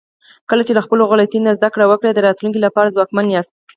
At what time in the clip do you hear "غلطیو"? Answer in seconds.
1.11-1.43